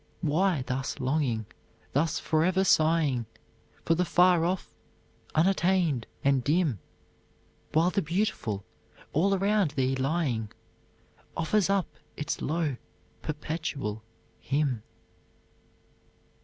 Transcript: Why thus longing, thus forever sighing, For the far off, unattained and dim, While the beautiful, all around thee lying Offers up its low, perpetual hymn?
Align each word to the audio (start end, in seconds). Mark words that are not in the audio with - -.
Why 0.23 0.63
thus 0.65 0.99
longing, 0.99 1.45
thus 1.93 2.17
forever 2.17 2.63
sighing, 2.63 3.27
For 3.85 3.93
the 3.93 4.03
far 4.03 4.43
off, 4.43 4.73
unattained 5.35 6.07
and 6.23 6.43
dim, 6.43 6.79
While 7.73 7.91
the 7.91 8.01
beautiful, 8.01 8.65
all 9.13 9.35
around 9.35 9.71
thee 9.77 9.93
lying 9.95 10.51
Offers 11.37 11.69
up 11.69 11.97
its 12.17 12.41
low, 12.41 12.77
perpetual 13.21 14.01
hymn? 14.39 14.81